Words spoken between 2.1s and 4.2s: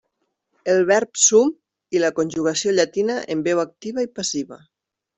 conjugació llatina en veu activa i